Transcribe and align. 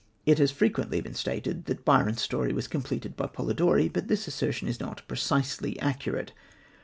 It 0.25 0.39
has 0.39 0.49
frequently 0.49 0.99
been 0.99 1.13
stated 1.13 1.65
that 1.65 1.85
Byron's 1.85 2.21
story 2.23 2.53
was 2.53 2.67
completed 2.67 3.15
by 3.15 3.27
Polidori; 3.27 3.87
but 3.87 4.07
this 4.07 4.27
assertion 4.27 4.67
is 4.67 4.79
not 4.79 5.07
precisely 5.07 5.79
accurate. 5.79 6.31